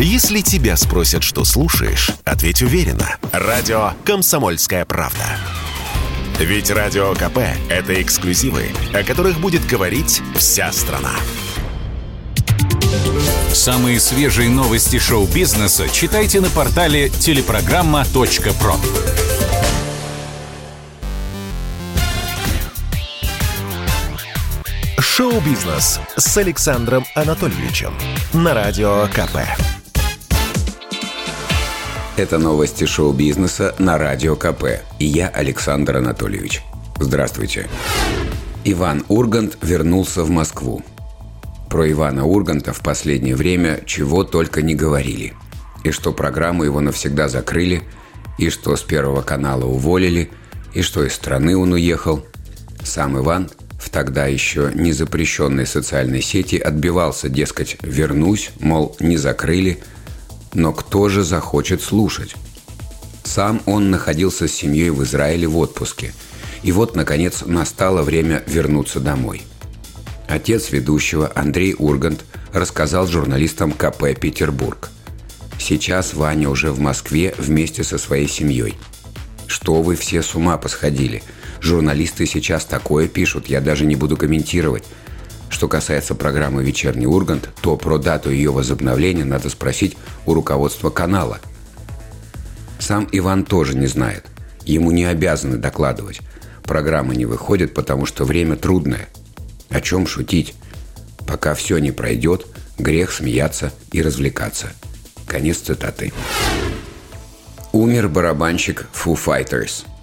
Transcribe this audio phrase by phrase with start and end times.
[0.00, 3.16] Если тебя спросят, что слушаешь, ответь уверенно.
[3.32, 5.36] Радио «Комсомольская правда».
[6.38, 7.38] Ведь Радио КП–
[7.68, 11.10] это эксклюзивы, о которых будет говорить вся страна.
[13.52, 18.76] Самые свежие новости шоу-бизнеса читайте на портале телепрограмма.про.
[25.00, 27.92] Шоу-бизнес с Александром Анатольевичем
[28.32, 29.38] на Радио КП.
[32.18, 34.80] Это новости шоу-бизнеса на Радио КП.
[34.98, 36.62] И я Александр Анатольевич.
[36.98, 37.68] Здравствуйте.
[38.64, 40.82] Иван Ургант вернулся в Москву.
[41.70, 45.34] Про Ивана Урганта в последнее время чего только не говорили.
[45.84, 47.84] И что программу его навсегда закрыли,
[48.36, 50.28] и что с Первого канала уволили,
[50.74, 52.26] и что из страны он уехал.
[52.82, 59.78] Сам Иван– в тогда еще не запрещенной социальной сети отбивался, дескать, вернусь, мол, не закрыли,
[60.54, 62.34] но кто же захочет слушать?
[63.24, 66.14] Сам он находился с семьей в Израиле в отпуске.
[66.62, 69.42] И вот, наконец, настало время вернуться домой.
[70.28, 74.90] Отец ведущего, Андрей Ургант, рассказал журналистам КП «Петербург».
[75.58, 78.76] Сейчас Ваня уже в Москве вместе со своей семьей.
[79.46, 81.22] Что вы все с ума посходили–
[81.60, 84.84] Журналисты сейчас такое пишут, я даже не буду комментировать.
[85.58, 91.40] Что касается программы «Вечерний Ургант», то про дату ее возобновления надо спросить у руководства канала.
[92.78, 94.24] Сам Иван тоже не знает.
[94.64, 96.20] Ему не обязаны докладывать.
[96.62, 99.08] Программа не выходит, потому что время трудное.
[99.68, 100.54] О чем шутить?
[101.26, 102.46] Пока все не пройдет,
[102.78, 104.68] грех смеяться и развлекаться.
[105.26, 106.12] Конец цитаты.
[107.72, 109.86] Умер барабанщик Foo Fighters–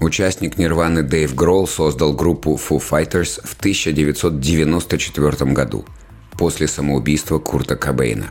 [0.00, 5.84] Участник Нирваны Дэйв Гролл создал группу Foo Fighters в 1994 году,
[6.38, 8.28] после самоубийства Курта Кобейна.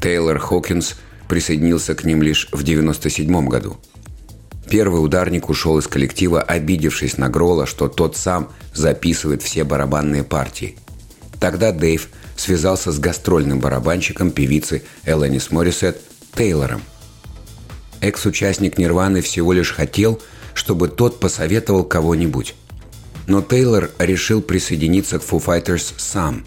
[0.00, 0.96] Тейлор Хокинс
[1.28, 3.76] присоединился к ним лишь в 1997 году.
[4.68, 10.76] Первый ударник ушел из коллектива, обидевшись на Гролла, что тот сам записывает все барабанные партии.
[11.38, 16.00] Тогда Дэйв связался с гастрольным барабанщиком певицы Элэнис Моррисет
[16.34, 16.82] Тейлором.
[18.00, 20.20] Экс-участник Нирваны всего лишь хотел–
[20.60, 22.54] чтобы тот посоветовал кого-нибудь.
[23.26, 26.44] Но Тейлор решил присоединиться к Foo Fighters сам.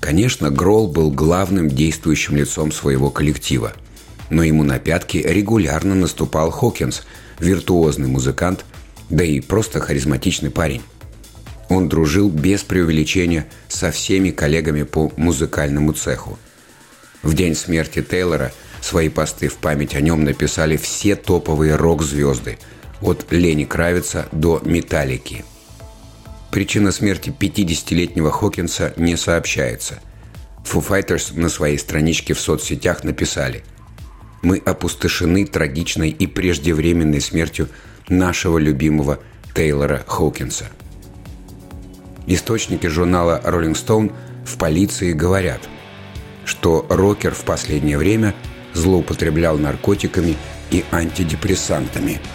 [0.00, 3.72] Конечно, Гролл был главным действующим лицом своего коллектива.
[4.30, 7.04] Но ему на пятки регулярно наступал Хокинс,
[7.38, 8.64] виртуозный музыкант,
[9.10, 10.82] да и просто харизматичный парень.
[11.68, 16.36] Он дружил без преувеличения со всеми коллегами по музыкальному цеху.
[17.22, 22.58] В день смерти Тейлора свои посты в память о нем написали все топовые рок-звезды–
[23.00, 25.44] от Лени Кравица до Металлики.
[26.50, 30.00] Причина смерти 50-летнего Хокинса не сообщается.
[30.64, 33.62] Foo Fighters на своей страничке в соцсетях написали
[34.42, 37.68] «Мы опустошены трагичной и преждевременной смертью
[38.08, 39.18] нашего любимого
[39.54, 40.66] Тейлора Хокинса».
[42.26, 44.12] Источники журнала Rolling Stone
[44.44, 45.60] в полиции говорят,
[46.44, 48.34] что рокер в последнее время
[48.72, 50.36] злоупотреблял наркотиками
[50.70, 52.20] и антидепрессантами–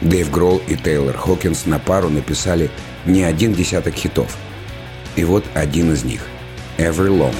[0.00, 2.70] Дэйв Гролл и Тейлор Хокинс на пару написали
[3.04, 4.36] не один десяток хитов.
[5.16, 6.26] И вот один из них–
[6.78, 7.34] «Every Long».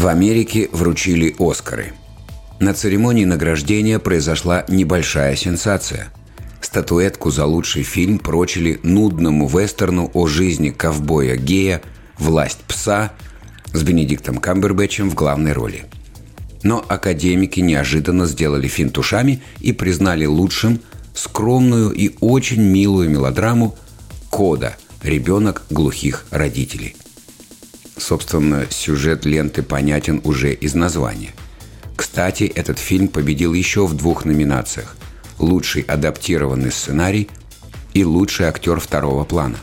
[0.00, 1.92] В Америке вручили Оскары.
[2.58, 6.08] На церемонии награждения произошла небольшая сенсация.
[6.62, 11.82] Статуэтку за лучший фильм прочили нудному вестерну о жизни ковбоя-гея
[12.18, 13.12] «Власть пса»
[13.74, 15.84] с Бенедиктом Камбербэтчем в главной роли.
[16.62, 20.80] Но академики неожиданно сделали финт ушами и признали лучшим
[21.12, 23.76] скромную и очень милую мелодраму
[24.30, 24.78] «Кода.
[25.02, 26.96] Ребенок глухих родителей».
[28.00, 31.34] Собственно, сюжет ленты понятен уже из названия.
[31.96, 34.96] Кстати, этот фильм победил еще в двух номинациях–
[35.38, 37.28] лучший адаптированный сценарий
[37.92, 39.58] и лучший актер второго плана.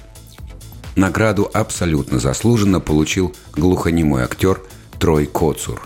[0.95, 4.62] Награду абсолютно заслуженно получил глухонемой актер
[5.00, 5.81] Трой Коцур.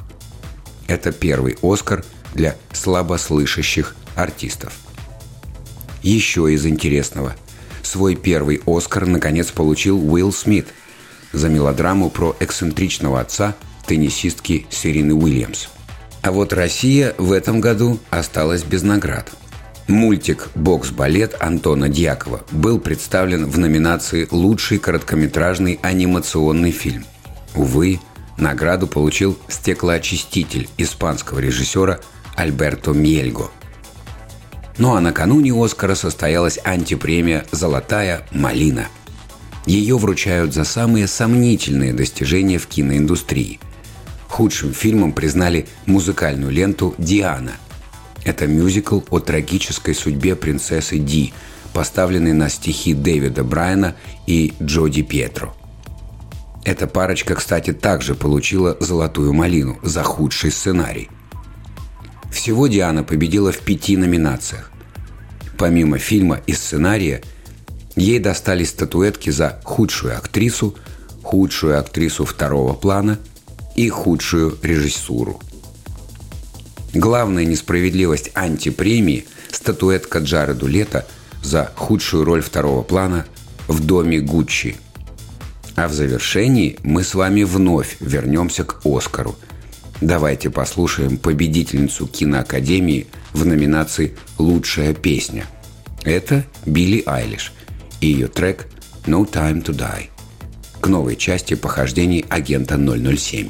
[0.87, 2.03] Это первый «Оскар»
[2.33, 4.73] для слабослышащих артистов.
[6.03, 7.33] Еще из интересного.
[7.81, 10.67] Свой первый «Оскар» наконец получил Уилл Смит
[11.33, 13.55] за мелодраму про эксцентричного отца
[13.85, 15.67] теннисистки Серины Уильямс.
[16.21, 19.31] А вот Россия в этом году осталась без наград.
[19.87, 27.05] Мультик «Бокс-балет» Антона Дьякова был представлен в номинации «Лучший короткометражный анимационный фильм».
[27.55, 27.99] Увы,
[28.37, 31.99] награду получил «Стеклоочиститель» испанского режиссера
[32.35, 33.49] Альберто Мьельго–
[34.81, 38.87] ну а накануне Оскара состоялась антипремия «Золотая малина».
[39.65, 43.59] Ее вручают за самые сомнительные достижения в киноиндустрии.
[44.27, 47.53] Худшим фильмом признали музыкальную ленту «Диана».
[48.23, 51.33] Это мюзикл о трагической судьбе принцессы Ди,
[51.73, 53.95] поставленный на стихи Дэвида Брайана
[54.27, 55.55] и Джоди Пьетро.
[56.63, 61.09] Эта парочка, кстати, также получила «Золотую малину» за худший сценарий–
[62.31, 64.71] всего Диана победила в пяти номинациях.
[65.57, 67.21] Помимо фильма и сценария,
[67.95, 70.75] ей достались статуэтки за худшую актрису,
[71.23, 73.19] худшую актрису второго плана
[73.75, 75.39] и худшую режиссуру.
[76.93, 81.05] Главная несправедливость антипремии– статуэтка Джареду Лето
[81.41, 83.25] за худшую роль второго плана
[83.67, 84.75] в доме Гуччи.
[85.75, 89.35] А в завершении мы с вами вновь вернемся к Оскару–
[90.01, 95.45] Давайте послушаем победительницу киноакадемии в номинации «Лучшая песня».
[96.03, 97.53] Это Билли Айлиш
[98.01, 98.67] и ее трек
[99.05, 100.09] «No Time to Die»
[100.81, 103.49] к новой части похождений агента 007.